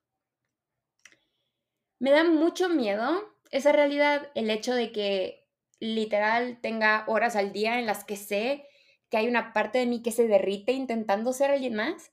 Me 1.97 2.11
da 2.11 2.23
mucho 2.23 2.69
miedo 2.69 3.35
esa 3.49 3.71
realidad, 3.71 4.29
el 4.35 4.51
hecho 4.51 4.75
de 4.75 4.91
que 4.91 5.47
literal 5.79 6.59
tenga 6.61 7.03
horas 7.07 7.35
al 7.35 7.51
día 7.51 7.79
en 7.79 7.87
las 7.87 8.03
que 8.03 8.15
sé 8.15 8.67
que 9.09 9.17
hay 9.17 9.27
una 9.27 9.53
parte 9.53 9.79
de 9.79 9.87
mí 9.87 10.03
que 10.03 10.11
se 10.11 10.27
derrite 10.27 10.71
intentando 10.73 11.33
ser 11.33 11.49
alguien 11.49 11.73
más. 11.73 12.11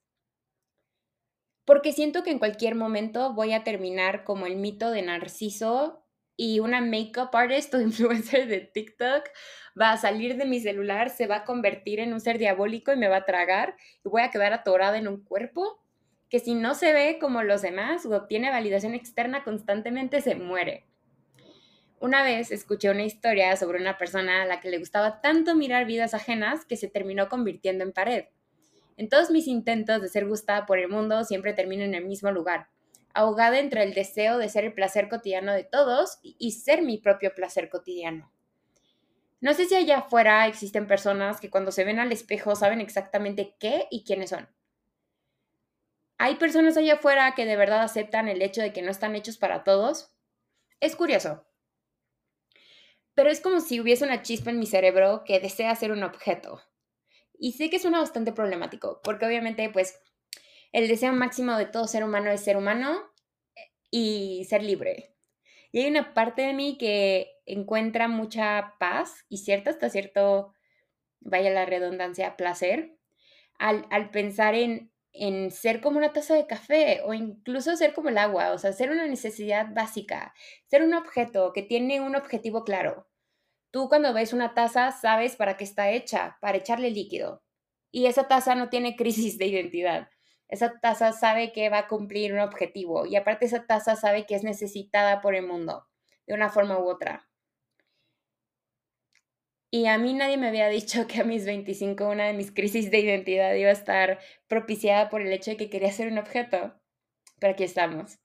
Porque 1.65 1.93
siento 1.93 2.23
que 2.23 2.31
en 2.31 2.39
cualquier 2.39 2.75
momento 2.75 3.35
voy 3.35 3.53
a 3.53 3.65
terminar 3.65 4.25
como 4.25 4.47
el 4.47 4.57
mito 4.57 4.91
de 4.91 5.03
Narciso 5.03 6.05
y 6.37 6.61
una 6.61 6.81
makeup 6.81 7.35
artist 7.35 7.75
o 7.75 7.81
influencer 7.81 8.49
de 8.49 8.61
TikTok 8.61 9.29
va 9.81 9.93
a 9.93 9.97
salir 9.97 10.37
de 10.37 10.45
mi 10.45 10.61
celular, 10.61 11.11
se 11.11 11.27
va 11.27 11.37
a 11.37 11.45
convertir 11.45 12.01
en 12.01 12.13
un 12.13 12.21
ser 12.21 12.39
diabólico 12.39 12.93
y 12.93 12.97
me 12.97 13.09
va 13.09 13.19
a 13.19 13.25
tragar 13.25 13.77
y 14.05 14.09
voy 14.09 14.23
a 14.23 14.31
quedar 14.31 14.53
atorada 14.53 14.99
en 14.99 15.09
un 15.09 15.23
cuerpo 15.23 15.83
que 16.29 16.41
si 16.41 16.55
no 16.55 16.75
se 16.75 16.93
ve 16.93 17.19
como 17.21 17.43
los 17.43 17.61
demás 17.61 18.07
o 18.07 18.17
obtiene 18.17 18.51
validación 18.51 18.95
externa 18.95 19.45
constantemente 19.45 20.23
se 20.23 20.35
muere. 20.35 20.87
Una 22.01 22.25
vez 22.25 22.51
escuché 22.51 22.91
una 22.91 23.05
historia 23.05 23.55
sobre 23.57 23.79
una 23.79 23.97
persona 23.97 24.43
a 24.43 24.47
la 24.47 24.61
que 24.61 24.71
le 24.71 24.79
gustaba 24.79 25.21
tanto 25.21 25.55
mirar 25.55 25.85
vidas 25.85 26.15
ajenas 26.15 26.65
que 26.65 26.77
se 26.77 26.89
terminó 26.89 27.29
convirtiendo 27.29 27.85
en 27.85 27.93
pared. 27.93 28.25
En 28.97 29.09
todos 29.09 29.31
mis 29.31 29.47
intentos 29.47 30.01
de 30.01 30.09
ser 30.09 30.27
gustada 30.27 30.67
por 30.67 30.79
el 30.79 30.89
mundo 30.89 31.25
siempre 31.25 31.53
termino 31.53 31.85
en 31.85 31.95
el 31.95 32.05
mismo 32.05 32.31
lugar, 32.31 32.69
ahogada 33.15 33.59
entre 33.59 33.83
el 33.83 33.95
deseo 33.95 34.39
de 34.39 34.49
ser 34.49 34.65
el 34.65 34.75
placer 34.75 35.09
cotidiano 35.09 35.53
de 35.53 35.65
todos 35.65 36.19
y 36.23 36.53
ser 36.53 36.83
mi 36.83 36.99
propio 36.99 37.35
placer 37.35 37.69
cotidiano. 37.69 38.33
No 39.41 39.55
sé 39.55 39.67
si 39.67 39.75
allá 39.75 39.99
afuera 39.99 40.47
existen 40.47 40.87
personas 40.87 41.41
que 41.41 41.51
cuando 41.51 41.73
se 41.73 41.85
ven 41.85 41.99
al 41.99 42.13
espejo 42.13 42.55
saben 42.55 42.81
exactamente 42.81 43.57
qué 43.59 43.89
y 43.91 44.05
quiénes 44.05 44.31
son. 44.31 44.49
¿Hay 46.17 46.37
personas 46.37 46.77
allá 46.77 46.95
afuera 46.95 47.35
que 47.35 47.45
de 47.45 47.57
verdad 47.57 47.83
aceptan 47.83 48.29
el 48.29 48.41
hecho 48.43 48.63
de 48.63 48.73
que 48.73 48.83
no 48.83 48.93
están 48.93 49.17
hechos 49.17 49.39
para 49.39 49.65
todos? 49.65 50.15
Es 50.79 50.95
curioso. 50.95 51.45
Pero 53.15 53.31
es 53.31 53.41
como 53.41 53.61
si 53.61 53.81
hubiese 53.81 54.05
una 54.05 54.23
chispa 54.23 54.51
en 54.51 54.61
mi 54.61 54.67
cerebro 54.67 55.25
que 55.27 55.41
desea 55.41 55.75
ser 55.75 55.91
un 55.91 56.05
objeto. 56.05 56.63
Y 57.43 57.55
sé 57.55 57.71
que 57.71 57.81
suena 57.81 57.99
bastante 57.99 58.31
problemático, 58.31 59.01
porque 59.03 59.27
obviamente 59.27 59.69
pues 59.69 59.99
el 60.71 60.87
deseo 60.87 61.13
máximo 61.13 61.57
de 61.57 61.67
todo 61.67 61.89
ser 61.89 62.05
humano 62.05 62.31
es 62.31 62.45
ser 62.45 62.57
humano 62.57 63.03
y 63.91 64.47
ser 64.49 64.63
libre. 64.63 65.17
Y 65.73 65.81
hay 65.81 65.91
una 65.91 66.15
parte 66.15 66.43
de 66.43 66.55
mí 66.55 66.79
que 66.79 67.33
encuentra 67.45 68.07
mucha 68.07 68.77
paz 68.79 69.25
y 69.29 69.39
cierta 69.39 69.71
hasta 69.71 69.91
cierto, 69.91 70.55
vaya 71.19 71.51
la 71.51 71.67
redundancia, 71.67 72.37
placer, 72.37 72.97
al, 73.59 73.87
al 73.91 74.13
pensar 74.13 74.55
en, 74.55 74.93
en 75.13 75.51
ser 75.51 75.81
como 75.81 75.99
una 75.99 76.13
taza 76.13 76.37
de 76.37 76.47
café 76.47 77.01
o 77.05 77.13
incluso 77.13 77.75
ser 77.75 77.93
como 77.93 78.11
el 78.11 78.19
agua, 78.19 78.53
o 78.53 78.59
sea, 78.59 78.73
ser 78.73 78.93
una 78.93 79.09
necesidad 79.09 79.75
básica, 79.75 80.33
ser 80.67 80.85
un 80.85 80.95
objeto 80.95 81.53
que 81.53 81.63
tiene 81.65 82.01
un 82.01 82.15
objetivo 82.15 82.63
claro. 82.63 83.09
Tú 83.73 83.89
cuando 83.89 84.15
ves 84.15 84.33
una 84.33 84.55
taza 84.55 84.93
sabes 84.93 85.35
para 85.35 85.57
qué 85.57 85.65
está 85.65 85.91
hecha, 85.91 86.39
para 86.41 86.59
echarle 86.59 86.91
líquido. 86.91 87.43
Y 87.91 88.07
esa 88.07 88.29
taza 88.29 88.55
no 88.55 88.69
tiene 88.69 88.95
crisis 88.95 89.37
de 89.39 89.47
identidad 89.47 90.09
esa 90.53 90.79
taza 90.81 91.13
sabe 91.13 91.51
que 91.51 91.71
va 91.71 91.79
a 91.79 91.89
cumplir 91.89 92.35
un 92.35 92.41
objetivo 92.41 93.07
y 93.07 93.17
aparte 93.17 93.47
esa 93.47 93.67
taza 93.67 93.97
sabe 93.97 94.27
que 94.27 94.35
es 94.35 94.45
necesitada 94.45 95.23
por 95.23 95.35
el 95.35 95.47
mundo 95.47 95.89
de 96.27 96.35
una 96.35 96.51
forma 96.51 96.79
u 96.79 96.91
otra. 96.91 97.27
Y 99.71 99.87
a 99.87 99.97
mí 99.97 100.13
nadie 100.13 100.37
me 100.37 100.49
había 100.49 100.69
dicho 100.79 101.07
que 101.07 101.23
a 101.23 101.25
mis 101.25 101.47
25 101.47 102.07
una 102.07 102.27
de 102.27 102.35
mis 102.35 102.53
crisis 102.53 102.91
de 102.91 103.01
identidad 103.01 103.55
iba 103.55 103.71
a 103.71 103.73
estar 103.73 104.19
propiciada 104.47 105.09
por 105.09 105.23
el 105.23 105.33
hecho 105.33 105.53
de 105.53 105.57
que 105.57 105.71
quería 105.71 105.91
ser 105.91 106.13
un 106.13 106.19
objeto. 106.19 106.79
Pero 107.41 107.55
aquí 107.55 107.65
estamos. 107.65 108.22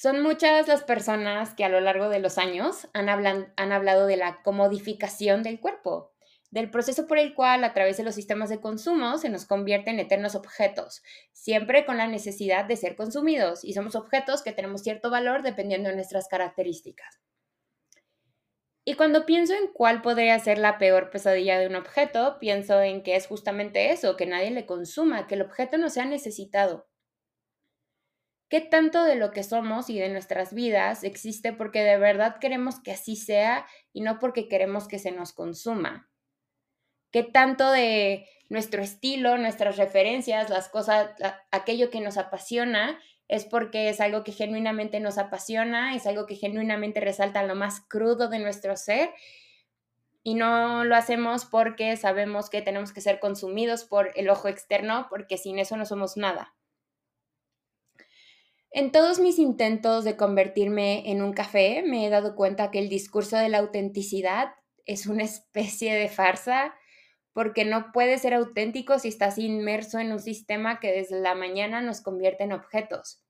Son 0.00 0.22
muchas 0.22 0.68
las 0.68 0.84
personas 0.84 1.56
que 1.56 1.64
a 1.64 1.68
lo 1.68 1.80
largo 1.80 2.08
de 2.08 2.20
los 2.20 2.38
años 2.38 2.86
han, 2.92 3.08
han 3.08 3.72
hablado 3.72 4.06
de 4.06 4.16
la 4.16 4.44
comodificación 4.44 5.42
del 5.42 5.58
cuerpo, 5.58 6.12
del 6.52 6.70
proceso 6.70 7.08
por 7.08 7.18
el 7.18 7.34
cual 7.34 7.64
a 7.64 7.74
través 7.74 7.96
de 7.96 8.04
los 8.04 8.14
sistemas 8.14 8.48
de 8.48 8.60
consumo 8.60 9.18
se 9.18 9.28
nos 9.28 9.44
convierte 9.44 9.90
en 9.90 9.98
eternos 9.98 10.36
objetos, 10.36 11.02
siempre 11.32 11.84
con 11.84 11.96
la 11.96 12.06
necesidad 12.06 12.64
de 12.64 12.76
ser 12.76 12.94
consumidos, 12.94 13.64
y 13.64 13.72
somos 13.72 13.96
objetos 13.96 14.42
que 14.42 14.52
tenemos 14.52 14.82
cierto 14.82 15.10
valor 15.10 15.42
dependiendo 15.42 15.88
de 15.88 15.96
nuestras 15.96 16.28
características. 16.28 17.18
Y 18.84 18.94
cuando 18.94 19.26
pienso 19.26 19.54
en 19.54 19.66
cuál 19.66 20.00
podría 20.00 20.38
ser 20.38 20.58
la 20.58 20.78
peor 20.78 21.10
pesadilla 21.10 21.58
de 21.58 21.66
un 21.66 21.74
objeto, 21.74 22.36
pienso 22.38 22.80
en 22.80 23.02
que 23.02 23.16
es 23.16 23.26
justamente 23.26 23.90
eso, 23.90 24.16
que 24.16 24.26
nadie 24.26 24.52
le 24.52 24.64
consuma, 24.64 25.26
que 25.26 25.34
el 25.34 25.42
objeto 25.42 25.76
no 25.76 25.90
sea 25.90 26.04
necesitado. 26.04 26.86
¿Qué 28.48 28.60
tanto 28.60 29.04
de 29.04 29.16
lo 29.16 29.30
que 29.30 29.42
somos 29.42 29.90
y 29.90 29.98
de 29.98 30.08
nuestras 30.08 30.54
vidas 30.54 31.04
existe 31.04 31.52
porque 31.52 31.82
de 31.82 31.98
verdad 31.98 32.38
queremos 32.40 32.80
que 32.80 32.92
así 32.92 33.16
sea 33.16 33.66
y 33.92 34.00
no 34.00 34.18
porque 34.18 34.48
queremos 34.48 34.88
que 34.88 34.98
se 34.98 35.12
nos 35.12 35.32
consuma? 35.32 36.08
qué 37.10 37.22
tanto 37.22 37.70
de 37.70 38.26
nuestro 38.48 38.82
estilo, 38.82 39.36
nuestras 39.38 39.76
referencias, 39.76 40.50
las 40.50 40.68
cosas, 40.68 41.10
aquello 41.50 41.90
que 41.90 42.00
nos 42.00 42.16
apasiona, 42.16 42.98
es 43.28 43.44
porque 43.44 43.90
es 43.90 44.00
algo 44.00 44.24
que 44.24 44.32
genuinamente 44.32 45.00
nos 45.00 45.18
apasiona, 45.18 45.94
es 45.94 46.06
algo 46.06 46.26
que 46.26 46.34
genuinamente 46.34 47.00
resalta 47.00 47.42
lo 47.42 47.54
más 47.54 47.80
crudo 47.80 48.28
de 48.28 48.38
nuestro 48.38 48.74
ser 48.76 49.10
y 50.22 50.34
no 50.34 50.84
lo 50.84 50.96
hacemos 50.96 51.44
porque 51.44 51.96
sabemos 51.96 52.48
que 52.48 52.62
tenemos 52.62 52.92
que 52.92 53.02
ser 53.02 53.20
consumidos 53.20 53.84
por 53.84 54.12
el 54.14 54.30
ojo 54.30 54.48
externo, 54.48 55.06
porque 55.10 55.36
sin 55.36 55.58
eso 55.58 55.76
no 55.76 55.84
somos 55.84 56.16
nada. 56.16 56.54
En 58.70 58.92
todos 58.92 59.18
mis 59.18 59.38
intentos 59.38 60.04
de 60.04 60.16
convertirme 60.16 61.10
en 61.10 61.22
un 61.22 61.32
café, 61.32 61.82
me 61.82 62.06
he 62.06 62.10
dado 62.10 62.36
cuenta 62.36 62.70
que 62.70 62.78
el 62.78 62.88
discurso 62.88 63.36
de 63.36 63.48
la 63.48 63.58
autenticidad 63.58 64.54
es 64.84 65.06
una 65.06 65.24
especie 65.24 65.94
de 65.94 66.08
farsa 66.08 66.74
porque 67.32 67.64
no 67.64 67.92
puede 67.92 68.18
ser 68.18 68.34
auténtico 68.34 68.98
si 68.98 69.08
estás 69.08 69.38
inmerso 69.38 70.00
en 70.00 70.12
un 70.12 70.18
sistema 70.18 70.80
que 70.80 70.92
desde 70.92 71.20
la 71.20 71.34
mañana 71.34 71.80
nos 71.80 72.00
convierte 72.00 72.44
en 72.44 72.52
objetos. 72.52 73.22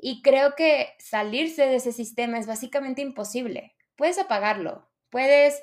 Y 0.00 0.22
creo 0.22 0.54
que 0.54 0.94
salirse 0.98 1.66
de 1.66 1.76
ese 1.76 1.92
sistema 1.92 2.38
es 2.38 2.46
básicamente 2.46 3.02
imposible. 3.02 3.74
Puedes 3.96 4.18
apagarlo, 4.18 4.88
puedes 5.10 5.60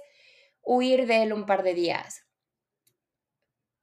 huir 0.62 1.08
de 1.08 1.24
él 1.24 1.34
un 1.34 1.46
par 1.46 1.64
de 1.64 1.74
días, 1.74 2.26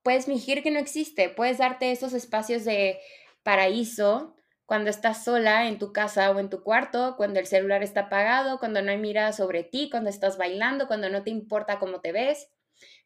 puedes 0.03 0.27
fingir 0.27 0.63
que 0.63 0.71
no 0.71 0.79
existe, 0.79 1.31
puedes 1.31 1.59
darte 1.59 1.91
esos 1.91 2.13
espacios 2.13 2.65
de 2.65 3.01
paraíso 3.43 4.37
cuando 4.67 4.91
estás 4.91 5.25
sola 5.25 5.69
en 5.69 5.79
tu 5.79 5.93
casa 5.93 6.31
o 6.31 6.39
en 6.39 6.51
tu 6.51 6.63
cuarto, 6.63 7.15
cuando 7.17 7.41
el 7.41 7.47
celular 7.47 7.83
está 7.83 8.03
apagado, 8.03 8.59
cuando 8.59 8.83
no 8.83 8.91
hay 8.91 8.99
mirada 8.99 9.33
sobre 9.33 9.63
ti, 9.63 9.89
cuando 9.91 10.11
estás 10.11 10.39
bailando, 10.39 10.87
cuando 10.87 11.11
no 11.11 11.23
te 11.23 11.31
importa 11.31 11.79
cómo 11.79 12.01
te 12.01 12.13
ves 12.13 12.49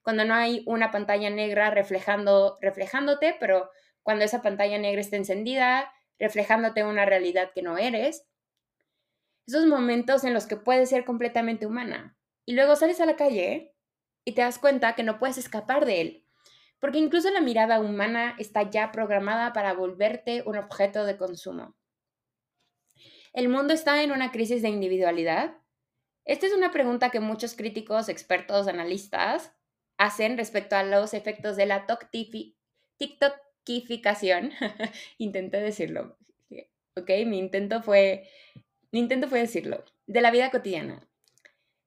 cuando 0.09 0.25
no 0.25 0.35
hay 0.35 0.62
una 0.67 0.91
pantalla 0.91 1.31
negra 1.31 1.71
reflejando, 1.71 2.57
reflejándote, 2.61 3.37
pero 3.38 3.71
cuando 4.03 4.25
esa 4.25 4.41
pantalla 4.41 4.79
negra 4.79 5.03
está 5.03 5.17
encendida, 5.17 5.93
reflejándote 6.19 6.85
una 6.85 7.05
realidad 7.05 7.50
que 7.55 7.62
no 7.62 7.77
eres. 7.77 8.27
Esos 9.47 9.67
momentos 9.67 10.25
en 10.25 10.35
los 10.35 10.47
que 10.47 10.57
puedes 10.57 10.88
ser 10.88 11.05
completamente 11.05 11.67
humana. 11.67 12.17
Y 12.47 12.55
luego 12.55 12.77
sales 12.77 13.00
a 13.00 13.07
la 13.07 13.17
calle 13.17 13.75
y 14.25 14.33
te 14.33 14.43
das 14.43 14.59
cuenta 14.59 14.95
que 14.95 15.03
no 15.03 15.19
puedes 15.19 15.37
escapar 15.37 15.85
de 15.85 16.00
él, 16.00 16.27
porque 16.80 16.99
incluso 16.99 17.30
la 17.30 17.40
mirada 17.40 17.80
humana 17.80 18.37
está 18.38 18.70
ya 18.70 18.92
programada 18.92 19.52
para 19.52 19.75
volverte 19.75 20.42
un 20.47 20.56
objeto 20.56 21.04
de 21.04 21.16
consumo. 21.16 21.75
El 23.32 23.49
mundo 23.49 23.75
está 23.75 24.02
en 24.02 24.12
una 24.12 24.32
crisis 24.32 24.62
de 24.62 24.68
individualidad 24.68 25.56
Esta 26.25 26.47
es 26.47 26.52
una 26.52 26.70
pregunta 26.70 27.11
que 27.11 27.20
muchos 27.20 27.54
críticos, 27.54 28.08
expertos, 28.08 28.68
analistas 28.68 29.52
hacen 29.97 30.37
respecto 30.37 30.76
a 30.76 30.82
los 30.82 31.14
efectos 31.14 31.56
de 31.56 31.66
la 31.66 31.87
TikTokificación. 32.99 34.52
Intenté 35.18 35.61
decirlo. 35.61 36.16
¿Ok? 36.97 37.11
Mi 37.26 37.38
intento 37.38 37.82
fue, 37.82 38.28
mi 38.92 39.00
intento 39.00 39.28
fue 39.28 39.40
decirlo. 39.40 39.85
De 40.06 40.20
la 40.20 40.30
vida 40.30 40.50
cotidiana. 40.50 41.08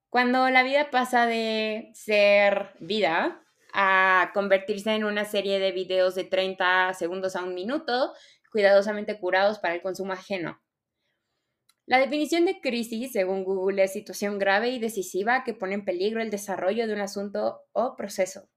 Cuando 0.09 0.49
la 0.49 0.63
vida 0.63 0.89
pasa 0.89 1.25
de 1.25 1.91
ser 1.93 2.73
vida 2.79 3.45
a 3.73 4.31
convertirse 4.33 4.91
en 4.91 5.03
una 5.03 5.25
serie 5.25 5.59
de 5.59 5.71
videos 5.71 6.15
de 6.15 6.23
30 6.23 6.93
segundos 6.93 7.35
a 7.35 7.43
un 7.43 7.53
minuto, 7.53 8.13
cuidadosamente 8.51 9.19
curados 9.19 9.59
para 9.59 9.75
el 9.75 9.81
consumo 9.81 10.13
ajeno. 10.13 10.61
La 11.85 11.99
definición 11.99 12.45
de 12.45 12.61
crisis, 12.61 13.11
según 13.11 13.43
Google, 13.43 13.83
es 13.83 13.93
situación 13.93 14.39
grave 14.39 14.69
y 14.69 14.79
decisiva 14.79 15.43
que 15.43 15.53
pone 15.53 15.73
en 15.73 15.83
peligro 15.83 16.21
el 16.21 16.29
desarrollo 16.29 16.87
de 16.87 16.93
un 16.93 17.01
asunto 17.01 17.63
o 17.73 17.95
proceso. 17.95 18.47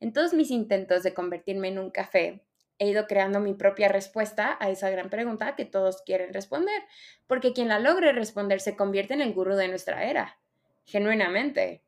En 0.00 0.12
todos 0.12 0.34
mis 0.34 0.50
intentos 0.50 1.02
de 1.02 1.14
convertirme 1.14 1.68
en 1.68 1.78
un 1.78 1.90
café, 1.90 2.44
he 2.78 2.88
ido 2.88 3.06
creando 3.06 3.40
mi 3.40 3.54
propia 3.54 3.88
respuesta 3.88 4.56
a 4.60 4.70
esa 4.70 4.90
gran 4.90 5.08
pregunta 5.08 5.54
que 5.56 5.64
todos 5.64 6.02
quieren 6.02 6.34
responder, 6.34 6.82
porque 7.26 7.52
quien 7.52 7.68
la 7.68 7.78
logre 7.78 8.12
responder 8.12 8.60
se 8.60 8.76
convierte 8.76 9.14
en 9.14 9.20
el 9.20 9.32
gurú 9.34 9.54
de 9.54 9.68
nuestra 9.68 10.04
era, 10.04 10.38
genuinamente. 10.84 11.84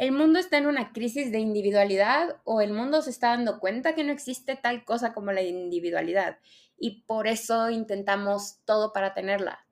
¿El 0.00 0.12
mundo 0.12 0.38
está 0.38 0.56
en 0.56 0.66
una 0.66 0.94
crisis 0.94 1.30
de 1.30 1.40
individualidad 1.40 2.40
o 2.44 2.62
el 2.62 2.72
mundo 2.72 3.02
se 3.02 3.10
está 3.10 3.28
dando 3.28 3.60
cuenta 3.60 3.94
que 3.94 4.02
no 4.02 4.14
existe 4.14 4.56
tal 4.56 4.82
cosa 4.86 5.12
como 5.12 5.30
la 5.30 5.42
individualidad 5.42 6.38
y 6.78 7.02
por 7.02 7.26
eso 7.26 7.68
intentamos 7.68 8.60
todo 8.64 8.94
para 8.94 9.12
tenerla? 9.12 9.66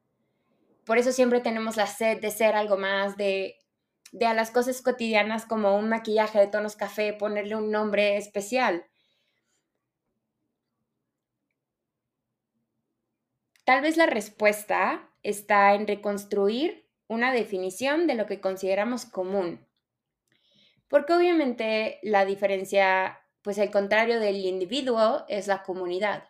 Por 0.84 0.98
eso 0.98 1.12
siempre 1.12 1.40
tenemos 1.40 1.78
la 1.78 1.86
sed 1.86 2.20
de 2.20 2.30
ser 2.30 2.56
algo 2.56 2.76
más, 2.76 3.16
de, 3.16 3.56
a 4.20 4.34
las 4.34 4.50
cosas 4.50 4.82
cotidianas 4.82 5.46
como 5.46 5.74
un 5.78 5.88
maquillaje 5.88 6.38
de 6.38 6.48
tonos 6.48 6.76
café, 6.76 7.14
ponerle 7.14 7.56
un 7.56 7.70
nombre 7.70 8.18
especial. 8.18 8.84
Tal 13.64 13.80
vez 13.80 13.96
la 13.96 14.04
respuesta 14.04 15.10
está 15.22 15.72
en 15.72 15.86
reconstruir 15.86 16.86
una 17.06 17.32
definición 17.32 18.06
de 18.06 18.14
lo 18.14 18.26
que 18.26 18.42
consideramos 18.42 19.06
común 19.06 19.66
porque 20.88 21.12
obviamente 21.12 22.00
la 22.02 22.24
diferencia, 22.24 23.20
pues 23.42 23.58
el 23.58 23.70
contrario 23.70 24.20
del 24.20 24.36
individuo 24.36 25.24
es 25.28 25.46
la 25.46 25.62
comunidad. 25.62 26.28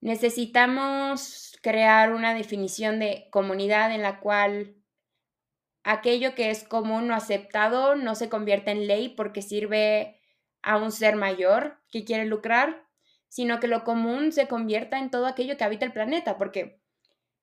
Necesitamos 0.00 1.56
crear 1.62 2.12
una 2.12 2.34
definición 2.34 2.98
de 2.98 3.28
comunidad 3.30 3.94
en 3.94 4.02
la 4.02 4.18
cual 4.18 4.76
aquello 5.84 6.34
que 6.34 6.50
es 6.50 6.64
común 6.64 7.10
o 7.10 7.14
aceptado 7.14 7.94
no 7.94 8.14
se 8.14 8.28
convierta 8.28 8.70
en 8.70 8.86
ley 8.86 9.10
porque 9.10 9.42
sirve 9.42 10.20
a 10.62 10.76
un 10.76 10.92
ser 10.92 11.16
mayor 11.16 11.80
que 11.90 12.04
quiere 12.04 12.24
lucrar, 12.24 12.86
sino 13.28 13.60
que 13.60 13.68
lo 13.68 13.84
común 13.84 14.32
se 14.32 14.48
convierta 14.48 14.98
en 14.98 15.10
todo 15.10 15.26
aquello 15.26 15.56
que 15.56 15.64
habita 15.64 15.84
el 15.84 15.92
planeta, 15.92 16.38
porque 16.38 16.80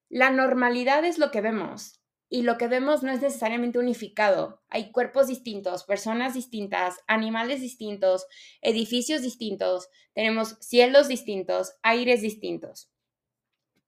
la 0.09 0.29
normalidad 0.29 1.05
es 1.05 1.17
lo 1.17 1.31
que 1.31 1.41
vemos, 1.41 1.98
y 2.29 2.43
lo 2.43 2.57
que 2.57 2.67
vemos 2.67 3.01
no 3.01 3.11
es 3.11 3.21
necesariamente 3.21 3.79
unificado. 3.79 4.61
Hay 4.69 4.91
cuerpos 4.91 5.27
distintos, 5.27 5.83
personas 5.83 6.35
distintas, 6.35 6.99
animales 7.07 7.59
distintos, 7.59 8.27
edificios 8.61 9.23
distintos, 9.23 9.89
tenemos 10.13 10.57
cielos 10.59 11.07
distintos, 11.07 11.73
aires 11.81 12.21
distintos. 12.21 12.91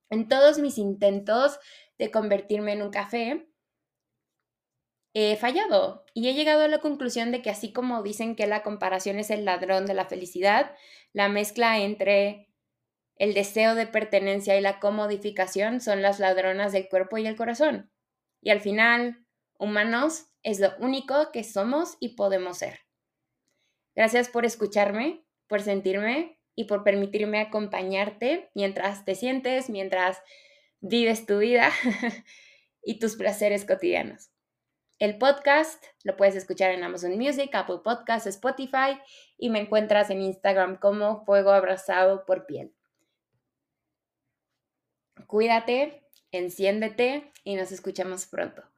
En 0.10 0.28
todos 0.28 0.58
mis 0.58 0.78
intentos 0.78 1.60
de 2.00 2.10
convertirme 2.10 2.74
en 2.74 2.82
un 2.82 2.90
café, 2.90 3.48
he 5.14 5.36
fallado 5.36 6.06
y 6.14 6.30
he 6.30 6.34
llegado 6.34 6.64
a 6.64 6.68
la 6.68 6.80
conclusión 6.80 7.32
de 7.32 7.42
que 7.42 7.50
así 7.50 7.72
como 7.72 8.02
dicen 8.02 8.36
que 8.36 8.48
la 8.48 8.64
comparación 8.64 9.20
es 9.20 9.30
el 9.30 9.46
ladrón 9.46 9.86
de 9.86 9.94
la 9.94 10.06
felicidad, 10.06 10.76
la 11.14 11.30
mezcla 11.30 11.80
entre 11.80 12.50
el 13.18 13.36
deseo 13.36 13.76
de 13.76 13.86
pertenencia 13.86 14.58
y 14.58 14.62
la 14.62 14.80
comodificación 14.80 15.80
son 15.80 16.02
las 16.02 16.20
ladronas 16.20 16.72
del 16.72 16.90
cuerpo 16.90 17.20
y 17.20 17.28
el 17.28 17.36
corazón. 17.36 17.91
Y 18.42 18.50
al 18.50 18.60
final, 18.60 19.26
humanos 19.58 20.26
es 20.44 20.60
lo 20.60 20.76
único 20.80 21.32
que 21.32 21.44
somos 21.44 21.98
y 22.00 22.16
podemos 22.16 22.58
ser. 22.58 22.80
Gracias 23.96 24.30
por 24.30 24.46
escucharme, 24.46 25.24
por 25.48 25.62
sentirme 25.62 26.40
y 26.56 26.66
por 26.66 26.84
permitirme 26.84 27.40
acompañarte 27.40 28.50
mientras 28.56 29.06
te 29.06 29.16
sientes, 29.16 29.70
mientras 29.70 30.22
vives 30.80 31.26
tu 31.26 31.38
vida 31.38 31.72
y 32.84 33.00
tus 33.00 33.16
placeres 33.16 33.66
cotidianos. 33.66 34.32
El 35.02 35.18
podcast 35.18 35.84
lo 36.04 36.16
puedes 36.16 36.36
escuchar 36.36 36.72
en 36.72 36.84
Amazon 36.84 37.18
Music, 37.18 37.50
Apple 37.54 37.80
Podcasts, 37.84 38.28
Spotify 38.28 39.00
y 39.38 39.50
me 39.50 39.60
encuentras 39.60 40.10
en 40.12 40.22
Instagram 40.22 40.78
como 40.78 41.26
Fuego 41.26 41.52
Abrazado 41.52 42.26
por 42.26 42.46
Piel. 42.46 42.74
Cuídate, 45.26 46.01
enciéndete 46.32 47.32
y 47.44 47.56
nos 47.56 47.72
escuchamos 47.72 48.26
pronto. 48.26 48.71